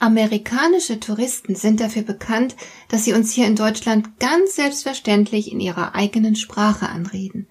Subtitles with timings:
[0.00, 2.56] Amerikanische Touristen sind dafür bekannt,
[2.88, 7.46] dass sie uns hier in Deutschland ganz selbstverständlich in ihrer eigenen Sprache anreden.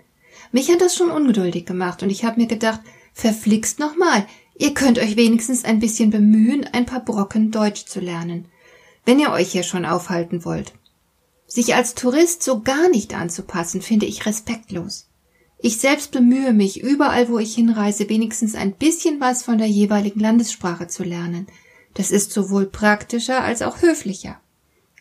[0.52, 2.82] Mich hat das schon ungeduldig gemacht und ich habe mir gedacht,
[3.14, 4.26] verflixt nochmal,
[4.58, 8.46] ihr könnt euch wenigstens ein bisschen bemühen, ein paar Brocken Deutsch zu lernen,
[9.06, 10.74] wenn ihr euch hier schon aufhalten wollt.
[11.46, 15.08] Sich als Tourist so gar nicht anzupassen, finde ich respektlos.
[15.60, 20.20] Ich selbst bemühe mich, überall wo ich hinreise, wenigstens ein bisschen was von der jeweiligen
[20.20, 21.46] Landessprache zu lernen–
[21.94, 24.40] das ist sowohl praktischer als auch höflicher.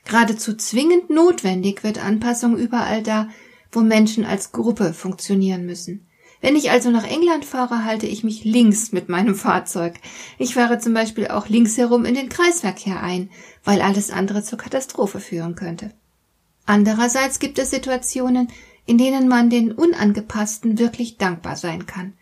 [0.05, 3.29] Geradezu zwingend notwendig wird Anpassung überall da,
[3.71, 6.07] wo Menschen als Gruppe funktionieren müssen.
[6.41, 9.95] Wenn ich also nach England fahre, halte ich mich links mit meinem Fahrzeug.
[10.39, 13.31] Ich fahre zum Beispiel auch links herum in den Kreisverkehr ein,
[13.65, 15.93] weil alles andere zur Katastrophe führen könnte.
[16.65, 18.49] Andererseits gibt es Situationen,
[18.87, 22.15] in denen man den Unangepassten wirklich dankbar sein kann.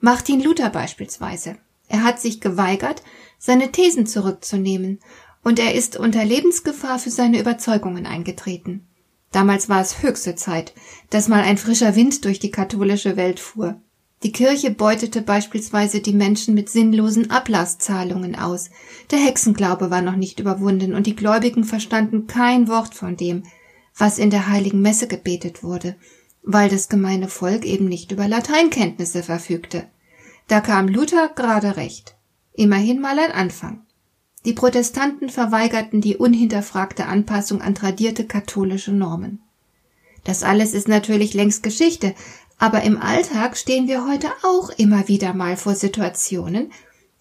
[0.00, 1.56] Martin Luther beispielsweise.
[1.88, 3.02] Er hat sich geweigert,
[3.38, 5.00] seine Thesen zurückzunehmen,
[5.42, 8.86] und er ist unter Lebensgefahr für seine Überzeugungen eingetreten.
[9.32, 10.74] Damals war es höchste Zeit,
[11.10, 13.80] dass mal ein frischer Wind durch die katholische Welt fuhr.
[14.24, 18.70] Die Kirche beutete beispielsweise die Menschen mit sinnlosen Ablasszahlungen aus.
[19.10, 23.44] Der Hexenglaube war noch nicht überwunden und die Gläubigen verstanden kein Wort von dem,
[23.96, 25.94] was in der heiligen Messe gebetet wurde,
[26.42, 29.86] weil das gemeine Volk eben nicht über Lateinkenntnisse verfügte.
[30.48, 32.16] Da kam Luther gerade recht.
[32.54, 33.86] Immerhin mal ein Anfang.
[34.44, 39.42] Die Protestanten verweigerten die unhinterfragte Anpassung an tradierte katholische Normen.
[40.24, 42.14] Das alles ist natürlich längst Geschichte,
[42.56, 46.72] aber im Alltag stehen wir heute auch immer wieder mal vor Situationen,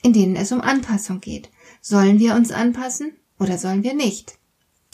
[0.01, 1.49] in denen es um Anpassung geht.
[1.81, 4.37] Sollen wir uns anpassen oder sollen wir nicht?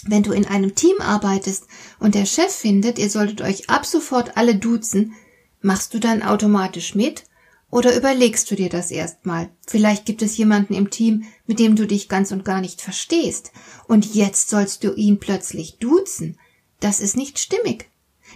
[0.05, 1.67] Wenn du in einem Team arbeitest
[1.99, 5.13] und der Chef findet, ihr solltet euch ab sofort alle duzen,
[5.61, 7.25] machst du dann automatisch mit
[7.73, 9.49] oder überlegst du dir das erstmal?
[9.65, 13.51] Vielleicht gibt es jemanden im Team, mit dem du dich ganz und gar nicht verstehst,
[13.87, 16.37] und jetzt sollst du ihn plötzlich duzen.
[16.79, 17.89] Das ist nicht stimmig.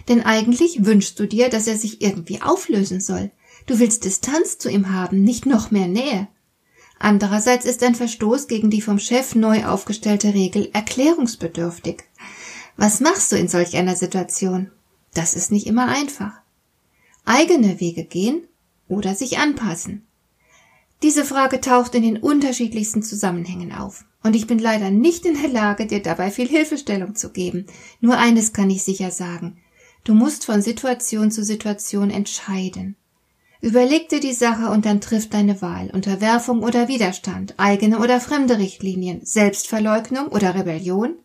[0.08, 3.30] Denn eigentlich wünschst du dir, dass er sich irgendwie auflösen soll.
[3.66, 6.26] Du willst Distanz zu ihm haben, nicht noch mehr Nähe.
[6.98, 12.02] Andererseits ist ein Verstoß gegen die vom Chef neu aufgestellte Regel erklärungsbedürftig.
[12.76, 14.72] Was machst du in solch einer Situation?
[15.14, 16.32] Das ist nicht immer einfach.
[17.24, 18.47] Eigene Wege gehen
[18.88, 20.06] oder sich anpassen?
[21.02, 24.04] Diese Frage taucht in den unterschiedlichsten Zusammenhängen auf.
[24.22, 27.66] Und ich bin leider nicht in der Lage, dir dabei viel Hilfestellung zu geben.
[28.00, 29.58] Nur eines kann ich sicher sagen.
[30.02, 32.96] Du musst von Situation zu Situation entscheiden.
[33.60, 35.90] Überleg dir die Sache und dann triff deine Wahl.
[35.92, 41.16] Unterwerfung oder Widerstand, eigene oder fremde Richtlinien, Selbstverleugnung oder Rebellion?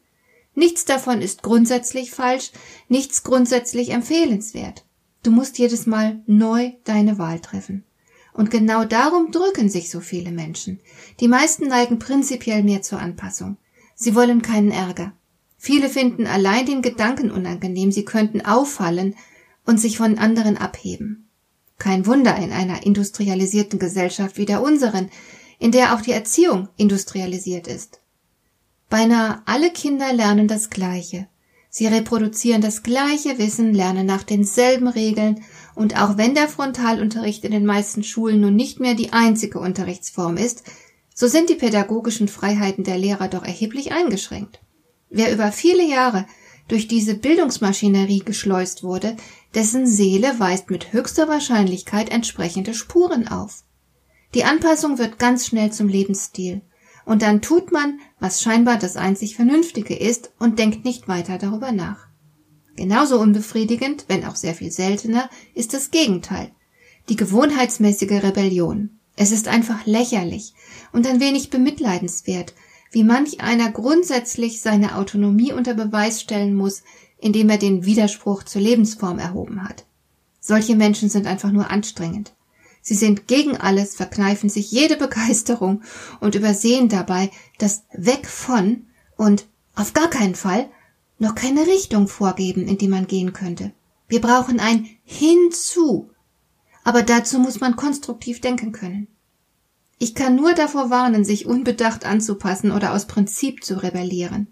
[0.56, 2.51] Nichts davon ist grundsätzlich falsch,
[2.88, 4.84] nichts grundsätzlich empfehlenswert.
[5.24, 7.86] Du musst jedes Mal neu deine Wahl treffen.
[8.34, 10.80] Und genau darum drücken sich so viele Menschen.
[11.20, 13.58] Die meisten neigen prinzipiell mehr zur Anpassung.
[13.96, 15.14] Sie wollen keinen Ärger.
[15.58, 19.16] Viele finden allein den Gedanken unangenehm, sie könnten auffallen
[19.66, 21.30] und sich von anderen abheben.
[21.78, 25.10] Kein Wunder in einer industrialisierten Gesellschaft wie der unseren,
[25.60, 28.02] in der auch die Erziehung industrialisiert ist.
[28.90, 31.28] Beinahe alle Kinder lernen das Gleiche.
[31.76, 37.52] Sie reproduzieren das gleiche Wissen, lernen nach denselben Regeln und auch wenn der Frontalunterricht in
[37.52, 40.66] den meisten Schulen nun nicht mehr die einzige Unterrichtsform ist,
[41.16, 44.60] so sind die pädagogischen Freiheiten der Lehrer doch erheblich eingeschränkt.
[45.10, 46.28] Wer über viele Jahre
[46.68, 49.18] durch diese Bildungsmaschinerie geschleust wurde,
[49.56, 53.64] dessen Seele weist mit höchster Wahrscheinlichkeit entsprechende Spuren auf.
[54.36, 56.62] Die Anpassung wird ganz schnell zum Lebensstil
[57.06, 61.72] und dann tut man, was scheinbar das einzig Vernünftige ist und denkt nicht weiter darüber
[61.72, 62.08] nach.
[62.76, 66.52] Genauso unbefriedigend, wenn auch sehr viel seltener, ist das Gegenteil.
[67.10, 69.00] Die gewohnheitsmäßige Rebellion.
[69.16, 70.54] Es ist einfach lächerlich
[70.92, 72.54] und ein wenig bemitleidenswert,
[72.92, 76.84] wie manch einer grundsätzlich seine Autonomie unter Beweis stellen muss,
[77.20, 79.86] indem er den Widerspruch zur Lebensform erhoben hat.
[80.40, 82.34] Solche Menschen sind einfach nur anstrengend.
[82.85, 85.81] Sie sind gegen alles, verkneifen sich jede Begeisterung
[86.19, 88.85] und übersehen dabei, dass weg von
[89.15, 90.69] und auf gar keinen Fall
[91.18, 93.71] noch keine Richtung vorgeben, in die man gehen könnte.
[94.09, 96.12] Wir brauchen ein hinzu.
[96.83, 99.07] Aber dazu muss man konstruktiv denken können.
[99.97, 104.47] Ich kann nur davor warnen, sich unbedacht anzupassen oder aus Prinzip zu rebellieren.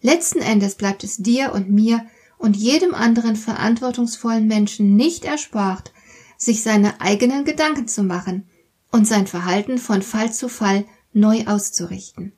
[0.00, 2.06] Letzten Endes bleibt es dir und mir
[2.38, 5.92] und jedem anderen verantwortungsvollen Menschen nicht erspart,
[6.36, 8.48] sich seine eigenen Gedanken zu machen
[8.90, 12.32] und sein Verhalten von Fall zu Fall neu auszurichten.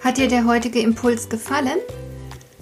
[0.00, 1.78] Hat dir der heutige Impuls gefallen?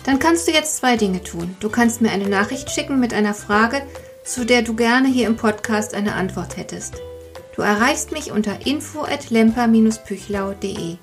[0.04, 1.56] Dann kannst du jetzt zwei Dinge tun.
[1.60, 3.82] Du kannst mir eine Nachricht schicken mit einer Frage,
[4.24, 6.94] zu der du gerne hier im Podcast eine Antwort hättest.
[7.54, 10.96] Du erreichst mich unter info at lemper-püchlau.de.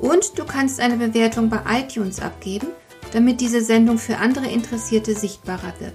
[0.00, 2.68] Und du kannst eine Bewertung bei iTunes abgeben,
[3.12, 5.94] damit diese Sendung für andere Interessierte sichtbarer wird.